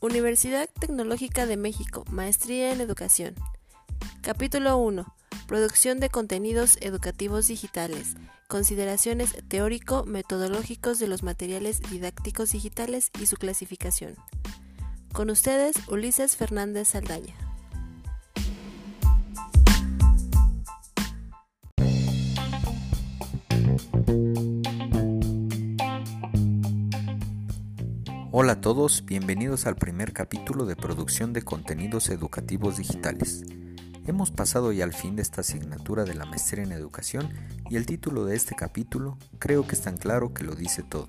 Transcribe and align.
Universidad 0.00 0.70
Tecnológica 0.78 1.44
de 1.46 1.56
México, 1.56 2.04
Maestría 2.08 2.72
en 2.72 2.80
Educación. 2.80 3.34
Capítulo 4.20 4.76
1. 4.78 5.12
Producción 5.48 5.98
de 5.98 6.08
contenidos 6.08 6.78
educativos 6.80 7.48
digitales. 7.48 8.14
Consideraciones 8.46 9.34
teórico-metodológicos 9.48 11.00
de 11.00 11.08
los 11.08 11.24
materiales 11.24 11.82
didácticos 11.90 12.52
digitales 12.52 13.10
y 13.20 13.26
su 13.26 13.34
clasificación. 13.34 14.14
Con 15.12 15.30
ustedes, 15.30 15.76
Ulises 15.88 16.36
Fernández 16.36 16.86
Saldaña. 16.86 17.47
Hola 28.30 28.52
a 28.52 28.60
todos, 28.60 29.06
bienvenidos 29.06 29.64
al 29.66 29.76
primer 29.76 30.12
capítulo 30.12 30.66
de 30.66 30.76
producción 30.76 31.32
de 31.32 31.40
contenidos 31.40 32.10
educativos 32.10 32.76
digitales. 32.76 33.42
Hemos 34.06 34.32
pasado 34.32 34.70
ya 34.70 34.84
al 34.84 34.92
fin 34.92 35.16
de 35.16 35.22
esta 35.22 35.40
asignatura 35.40 36.04
de 36.04 36.12
la 36.12 36.26
maestría 36.26 36.62
en 36.62 36.72
educación 36.72 37.30
y 37.70 37.76
el 37.76 37.86
título 37.86 38.26
de 38.26 38.36
este 38.36 38.54
capítulo 38.54 39.16
creo 39.38 39.66
que 39.66 39.76
es 39.76 39.80
tan 39.80 39.96
claro 39.96 40.34
que 40.34 40.44
lo 40.44 40.54
dice 40.54 40.82
todo. 40.82 41.08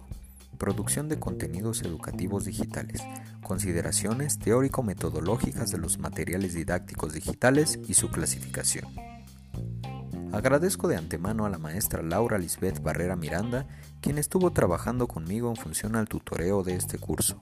Producción 0.57 1.09
de 1.09 1.19
contenidos 1.19 1.81
educativos 1.81 2.45
digitales, 2.45 3.01
consideraciones 3.43 4.39
teórico-metodológicas 4.39 5.71
de 5.71 5.77
los 5.77 5.97
materiales 5.97 6.53
didácticos 6.53 7.11
digitales 7.11 7.81
y 7.85 7.95
su 7.95 8.11
clasificación. 8.11 9.08
Agradezco 10.31 10.87
de 10.87 10.95
antemano 10.95 11.45
a 11.45 11.49
la 11.49 11.57
maestra 11.57 12.03
Laura 12.03 12.37
Lisbeth 12.37 12.83
Barrera 12.83 13.15
Miranda, 13.15 13.65
quien 13.99 14.19
estuvo 14.19 14.51
trabajando 14.51 15.07
conmigo 15.07 15.49
en 15.49 15.55
función 15.55 15.95
al 15.95 16.07
tutoreo 16.07 16.63
de 16.63 16.75
este 16.75 16.99
curso. 16.99 17.41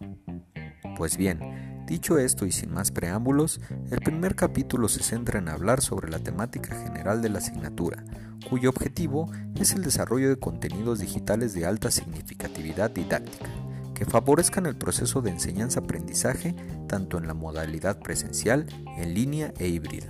Pues 0.96 1.18
bien, 1.18 1.84
dicho 1.86 2.18
esto 2.18 2.46
y 2.46 2.52
sin 2.54 2.74
más 2.74 2.92
preámbulos, 2.92 3.60
el 3.92 4.00
primer 4.00 4.36
capítulo 4.36 4.88
se 4.88 5.04
centra 5.04 5.40
en 5.40 5.50
hablar 5.50 5.82
sobre 5.82 6.10
la 6.10 6.20
temática 6.20 6.76
general 6.76 7.22
de 7.22 7.30
la 7.30 7.40
asignatura, 7.40 8.06
cuyo 8.50 8.70
objetivo 8.70 9.30
es 9.60 9.74
el 9.74 9.84
desarrollo 9.84 10.30
de 10.30 10.40
contenidos 10.40 11.00
digitales 11.00 11.54
de 11.54 11.66
alta 11.66 11.92
significatividad 11.92 12.90
didáctica, 12.90 13.50
que 13.94 14.06
favorezcan 14.06 14.66
el 14.66 14.78
proceso 14.78 15.22
de 15.22 15.32
enseñanza-aprendizaje 15.32 16.56
tanto 16.88 17.18
en 17.18 17.28
la 17.28 17.34
modalidad 17.34 18.00
presencial, 18.00 18.66
en 18.98 19.14
línea 19.14 19.54
e 19.58 19.68
híbrida, 19.68 20.08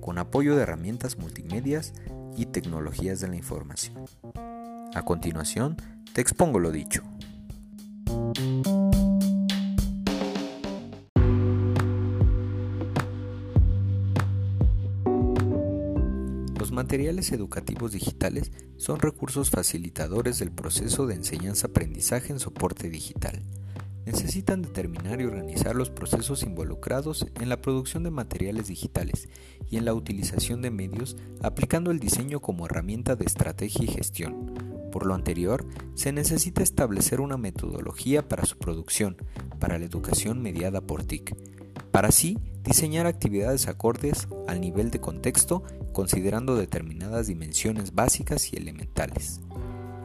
con 0.00 0.18
apoyo 0.18 0.56
de 0.56 0.62
herramientas 0.62 1.18
multimedias 1.18 1.92
y 2.36 2.46
tecnologías 2.46 3.20
de 3.20 3.28
la 3.28 3.36
información. 3.36 3.94
A 4.94 5.02
continuación, 5.02 5.76
te 6.12 6.20
expongo 6.20 6.58
lo 6.58 6.70
dicho. 6.70 7.02
Los 16.58 16.72
materiales 16.72 17.32
educativos 17.32 17.92
digitales 17.92 18.52
son 18.76 19.00
recursos 19.00 19.50
facilitadores 19.50 20.38
del 20.38 20.50
proceso 20.50 21.06
de 21.06 21.14
enseñanza-aprendizaje 21.14 22.32
en 22.32 22.40
soporte 22.40 22.88
digital 22.88 23.42
necesitan 24.06 24.62
determinar 24.62 25.20
y 25.20 25.24
organizar 25.24 25.74
los 25.74 25.90
procesos 25.90 26.42
involucrados 26.42 27.26
en 27.40 27.48
la 27.48 27.60
producción 27.60 28.02
de 28.02 28.10
materiales 28.10 28.68
digitales 28.68 29.28
y 29.70 29.76
en 29.76 29.84
la 29.84 29.94
utilización 29.94 30.62
de 30.62 30.70
medios 30.70 31.16
aplicando 31.42 31.90
el 31.90 32.00
diseño 32.00 32.40
como 32.40 32.66
herramienta 32.66 33.16
de 33.16 33.24
estrategia 33.24 33.84
y 33.84 33.88
gestión. 33.88 34.54
Por 34.92 35.06
lo 35.06 35.14
anterior, 35.14 35.66
se 35.94 36.12
necesita 36.12 36.62
establecer 36.62 37.20
una 37.20 37.36
metodología 37.36 38.28
para 38.28 38.44
su 38.44 38.58
producción, 38.58 39.16
para 39.58 39.78
la 39.78 39.84
educación 39.84 40.40
mediada 40.40 40.80
por 40.80 41.02
TIC. 41.04 41.34
Para 41.90 42.08
así, 42.08 42.38
diseñar 42.62 43.06
actividades 43.06 43.68
acordes 43.68 44.28
al 44.46 44.60
nivel 44.60 44.90
de 44.90 45.00
contexto 45.00 45.64
considerando 45.92 46.56
determinadas 46.56 47.26
dimensiones 47.26 47.94
básicas 47.94 48.52
y 48.52 48.56
elementales. 48.56 49.40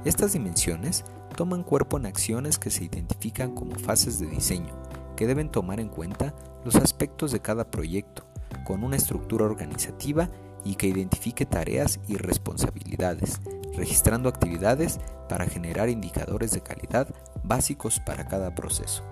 Estas 0.05 0.33
dimensiones 0.33 1.03
toman 1.39 1.63
cuerpo 1.63 1.97
en 1.97 2.05
acciones 2.05 2.59
que 2.59 2.69
se 2.69 2.83
identifican 2.83 3.55
como 3.55 3.73
fases 3.75 4.19
de 4.19 4.27
diseño, 4.27 4.75
que 5.15 5.25
deben 5.25 5.47
tomar 5.47 5.79
en 5.79 5.87
cuenta 5.87 6.35
los 6.65 6.75
aspectos 6.75 7.31
de 7.31 7.39
cada 7.39 7.71
proyecto, 7.71 8.25
con 8.65 8.83
una 8.83 8.97
estructura 8.97 9.45
organizativa 9.45 10.29
y 10.65 10.75
que 10.75 10.87
identifique 10.87 11.45
tareas 11.45 12.01
y 12.09 12.17
responsabilidades, 12.17 13.39
registrando 13.73 14.27
actividades 14.27 14.99
para 15.29 15.45
generar 15.45 15.87
indicadores 15.87 16.51
de 16.51 16.59
calidad 16.59 17.07
básicos 17.41 18.01
para 18.01 18.27
cada 18.27 18.53
proceso. 18.53 19.05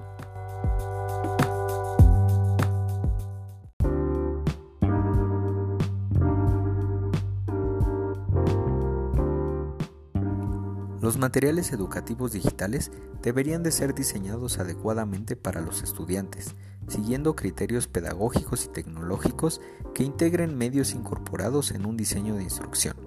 Los 11.07 11.17
materiales 11.17 11.71
educativos 11.71 12.33
digitales 12.33 12.91
deberían 13.21 13.63
de 13.63 13.71
ser 13.71 13.95
diseñados 13.95 14.59
adecuadamente 14.59 15.37
para 15.37 15.61
los 15.61 15.81
estudiantes, 15.81 16.53
siguiendo 16.89 17.33
criterios 17.33 17.87
pedagógicos 17.87 18.65
y 18.65 18.67
tecnológicos 18.67 19.61
que 19.95 20.03
integren 20.03 20.57
medios 20.57 20.93
incorporados 20.93 21.71
en 21.71 21.85
un 21.85 21.95
diseño 21.95 22.35
de 22.35 22.43
instrucción. 22.43 22.97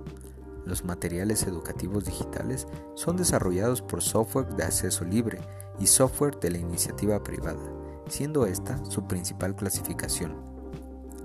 Los 0.65 0.83
materiales 0.83 1.43
educativos 1.43 2.07
digitales 2.07 2.67
son 2.95 3.19
desarrollados 3.19 3.83
por 3.83 4.01
software 4.01 4.49
de 4.57 4.65
acceso 4.65 5.05
libre 5.05 5.39
y 5.79 5.87
software 5.87 6.41
de 6.41 6.53
la 6.53 6.59
iniciativa 6.59 7.23
privada, 7.23 7.61
siendo 8.09 8.47
esta 8.47 8.83
su 8.87 9.07
principal 9.07 9.55
clasificación. 9.55 10.60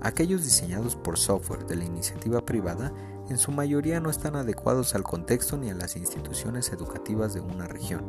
Aquellos 0.02 0.44
diseñados 0.44 0.94
por 0.94 1.18
software 1.18 1.66
de 1.66 1.76
la 1.76 1.84
iniciativa 1.84 2.44
privada 2.44 2.92
en 3.28 3.38
su 3.38 3.50
mayoría 3.50 3.98
no 4.00 4.10
están 4.10 4.36
adecuados 4.36 4.94
al 4.94 5.02
contexto 5.02 5.56
ni 5.56 5.70
a 5.70 5.74
las 5.74 5.96
instituciones 5.96 6.70
educativas 6.72 7.34
de 7.34 7.40
una 7.40 7.66
región, 7.66 8.06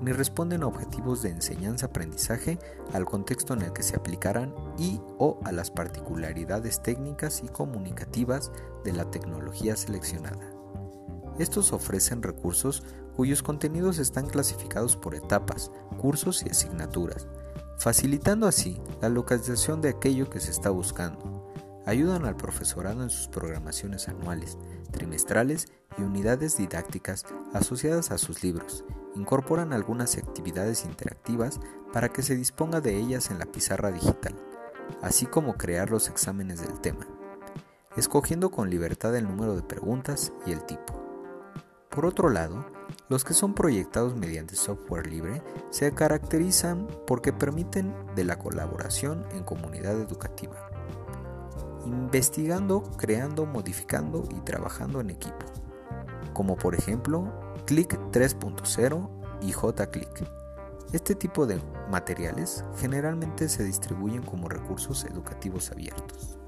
ni 0.00 0.12
responden 0.12 0.62
a 0.62 0.66
objetivos 0.66 1.22
de 1.22 1.30
enseñanza-aprendizaje, 1.30 2.58
al 2.92 3.04
contexto 3.04 3.54
en 3.54 3.62
el 3.62 3.72
que 3.72 3.82
se 3.82 3.96
aplicarán 3.96 4.54
y 4.78 5.00
o 5.18 5.38
a 5.44 5.52
las 5.52 5.70
particularidades 5.70 6.82
técnicas 6.82 7.42
y 7.44 7.48
comunicativas 7.48 8.50
de 8.84 8.92
la 8.92 9.10
tecnología 9.10 9.76
seleccionada. 9.76 10.50
Estos 11.38 11.72
ofrecen 11.72 12.22
recursos 12.22 12.82
cuyos 13.14 13.42
contenidos 13.42 13.98
están 13.98 14.26
clasificados 14.26 14.96
por 14.96 15.14
etapas, 15.14 15.70
cursos 15.98 16.42
y 16.44 16.50
asignaturas, 16.50 17.28
facilitando 17.78 18.46
así 18.46 18.80
la 19.00 19.08
localización 19.08 19.80
de 19.80 19.90
aquello 19.90 20.30
que 20.30 20.40
se 20.40 20.50
está 20.50 20.70
buscando 20.70 21.36
ayudan 21.86 22.24
al 22.24 22.36
profesorado 22.36 23.02
en 23.02 23.10
sus 23.10 23.28
programaciones 23.28 24.08
anuales, 24.08 24.58
trimestrales 24.90 25.68
y 25.96 26.02
unidades 26.02 26.56
didácticas 26.56 27.24
asociadas 27.52 28.10
a 28.10 28.18
sus 28.18 28.42
libros. 28.42 28.84
Incorporan 29.14 29.72
algunas 29.72 30.18
actividades 30.18 30.84
interactivas 30.84 31.60
para 31.92 32.12
que 32.12 32.22
se 32.22 32.36
disponga 32.36 32.80
de 32.80 32.96
ellas 32.96 33.30
en 33.30 33.38
la 33.38 33.46
pizarra 33.46 33.92
digital, 33.92 34.34
así 35.00 35.26
como 35.26 35.54
crear 35.54 35.90
los 35.90 36.08
exámenes 36.08 36.60
del 36.60 36.80
tema, 36.80 37.06
escogiendo 37.96 38.50
con 38.50 38.68
libertad 38.68 39.14
el 39.16 39.24
número 39.24 39.54
de 39.54 39.62
preguntas 39.62 40.32
y 40.44 40.52
el 40.52 40.66
tipo. 40.66 41.05
Por 41.96 42.06
otro 42.06 42.28
lado, 42.28 42.64
los 43.08 43.24
que 43.24 43.34
son 43.34 43.54
proyectados 43.54 44.14
mediante 44.14 44.54
software 44.54 45.08
libre 45.08 45.42
se 45.70 45.92
caracterizan 45.92 46.86
porque 47.08 47.32
permiten 47.32 47.92
de 48.14 48.22
la 48.22 48.38
colaboración 48.38 49.26
en 49.32 49.42
comunidad 49.42 50.00
educativa 50.00 50.70
investigando, 51.86 52.82
creando, 52.96 53.46
modificando 53.46 54.24
y 54.30 54.40
trabajando 54.40 55.00
en 55.00 55.10
equipo, 55.10 55.46
como 56.32 56.56
por 56.56 56.74
ejemplo 56.74 57.32
Click 57.64 57.94
3.0 58.10 59.08
y 59.42 59.52
JClick. 59.52 60.28
Este 60.92 61.14
tipo 61.14 61.46
de 61.46 61.60
materiales 61.90 62.64
generalmente 62.78 63.48
se 63.48 63.64
distribuyen 63.64 64.22
como 64.22 64.48
recursos 64.48 65.04
educativos 65.04 65.70
abiertos. 65.70 66.38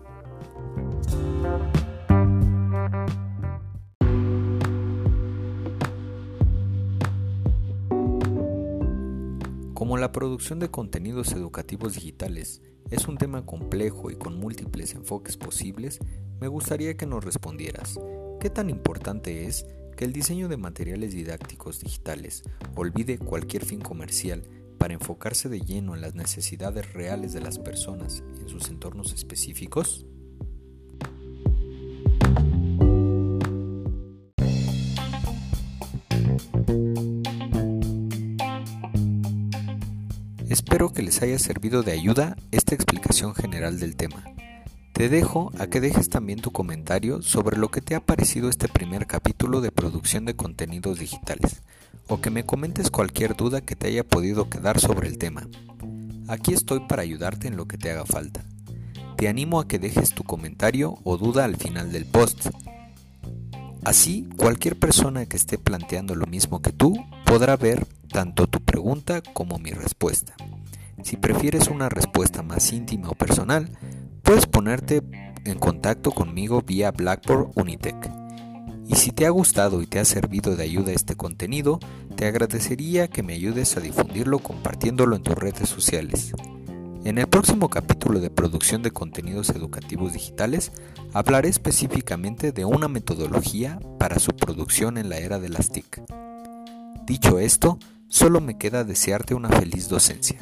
Como 9.98 10.06
la 10.06 10.12
producción 10.12 10.60
de 10.60 10.70
contenidos 10.70 11.32
educativos 11.32 11.94
digitales 11.94 12.62
es 12.88 13.08
un 13.08 13.18
tema 13.18 13.44
complejo 13.44 14.12
y 14.12 14.14
con 14.14 14.38
múltiples 14.38 14.94
enfoques 14.94 15.36
posibles, 15.36 15.98
me 16.40 16.46
gustaría 16.46 16.96
que 16.96 17.04
nos 17.04 17.24
respondieras, 17.24 17.98
¿qué 18.38 18.48
tan 18.48 18.70
importante 18.70 19.46
es 19.46 19.66
que 19.96 20.04
el 20.04 20.12
diseño 20.12 20.46
de 20.46 20.56
materiales 20.56 21.14
didácticos 21.14 21.80
digitales 21.80 22.44
olvide 22.76 23.18
cualquier 23.18 23.64
fin 23.64 23.80
comercial 23.80 24.44
para 24.78 24.94
enfocarse 24.94 25.48
de 25.48 25.62
lleno 25.62 25.96
en 25.96 26.00
las 26.00 26.14
necesidades 26.14 26.92
reales 26.92 27.32
de 27.32 27.40
las 27.40 27.58
personas 27.58 28.22
en 28.40 28.48
sus 28.48 28.68
entornos 28.68 29.12
específicos? 29.12 30.06
Espero 40.48 40.94
que 40.94 41.02
les 41.02 41.20
haya 41.20 41.38
servido 41.38 41.82
de 41.82 41.92
ayuda 41.92 42.34
esta 42.52 42.74
explicación 42.74 43.34
general 43.34 43.78
del 43.78 43.96
tema. 43.96 44.24
Te 44.94 45.10
dejo 45.10 45.52
a 45.58 45.66
que 45.66 45.78
dejes 45.78 46.08
también 46.08 46.40
tu 46.40 46.52
comentario 46.52 47.20
sobre 47.20 47.58
lo 47.58 47.70
que 47.70 47.82
te 47.82 47.94
ha 47.94 48.00
parecido 48.00 48.48
este 48.48 48.66
primer 48.66 49.06
capítulo 49.06 49.60
de 49.60 49.70
producción 49.70 50.24
de 50.24 50.36
contenidos 50.36 51.00
digitales, 51.00 51.60
o 52.06 52.22
que 52.22 52.30
me 52.30 52.44
comentes 52.44 52.90
cualquier 52.90 53.36
duda 53.36 53.60
que 53.60 53.76
te 53.76 53.88
haya 53.88 54.04
podido 54.04 54.48
quedar 54.48 54.80
sobre 54.80 55.08
el 55.08 55.18
tema. 55.18 55.46
Aquí 56.28 56.54
estoy 56.54 56.80
para 56.80 57.02
ayudarte 57.02 57.46
en 57.48 57.58
lo 57.58 57.68
que 57.68 57.76
te 57.76 57.90
haga 57.90 58.06
falta. 58.06 58.42
Te 59.18 59.28
animo 59.28 59.60
a 59.60 59.68
que 59.68 59.78
dejes 59.78 60.14
tu 60.14 60.24
comentario 60.24 60.98
o 61.04 61.18
duda 61.18 61.44
al 61.44 61.56
final 61.56 61.92
del 61.92 62.06
post. 62.06 62.48
Así, 63.84 64.28
cualquier 64.38 64.78
persona 64.78 65.26
que 65.26 65.36
esté 65.36 65.58
planteando 65.58 66.14
lo 66.14 66.26
mismo 66.26 66.62
que 66.62 66.72
tú 66.72 66.94
podrá 67.26 67.56
ver 67.56 67.86
tanto 68.08 68.46
tu 68.46 68.57
como 69.34 69.58
mi 69.58 69.70
respuesta. 69.70 70.34
Si 71.02 71.16
prefieres 71.16 71.68
una 71.68 71.88
respuesta 71.88 72.42
más 72.42 72.72
íntima 72.72 73.10
o 73.10 73.14
personal, 73.14 73.70
Puedes 74.28 74.44
ponerte 74.44 75.02
en 75.46 75.58
contacto 75.58 76.10
conmigo 76.10 76.60
vía 76.60 76.90
Blackboard 76.90 77.50
Unitec. 77.54 77.96
Y 78.86 78.96
si 78.96 79.10
te 79.10 79.24
ha 79.24 79.30
gustado 79.30 79.80
y 79.80 79.86
te 79.86 80.00
ha 80.00 80.04
servido 80.04 80.54
de 80.54 80.64
ayuda 80.64 80.92
este 80.92 81.16
contenido, 81.16 81.80
te 82.14 82.26
agradecería 82.26 83.08
que 83.08 83.22
me 83.22 83.32
ayudes 83.32 83.78
a 83.78 83.80
difundirlo 83.80 84.40
compartiéndolo 84.40 85.16
en 85.16 85.22
tus 85.22 85.34
redes 85.34 85.70
sociales. 85.70 86.34
En 87.04 87.16
el 87.16 87.26
próximo 87.26 87.70
capítulo 87.70 88.20
de 88.20 88.28
producción 88.28 88.82
de 88.82 88.90
contenidos 88.90 89.48
educativos 89.48 90.12
digitales 90.12 90.70
hablaré 91.14 91.48
específicamente 91.48 92.52
de 92.52 92.66
una 92.66 92.88
metodología 92.88 93.80
para 93.98 94.18
su 94.18 94.32
producción 94.32 94.98
en 94.98 95.08
la 95.08 95.16
era 95.16 95.38
de 95.40 95.48
las 95.48 95.70
TIC. 95.70 96.02
Dicho 97.06 97.38
esto, 97.38 97.78
solo 98.08 98.40
me 98.40 98.58
queda 98.58 98.84
desearte 98.84 99.34
una 99.34 99.48
feliz 99.50 99.88
docencia. 99.88 100.38